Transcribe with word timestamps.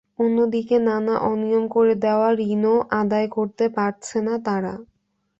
অন্যদিকে 0.19 0.75
নানা 0.87 1.15
অনিয়ম 1.25 1.63
করে 1.67 1.93
দেওয়া 2.03 2.29
ঋণও 2.47 2.75
আদায় 3.01 3.27
করতে 3.27 3.65
পারছে 3.77 4.17
না 4.21 4.35
তারা। 4.45 4.73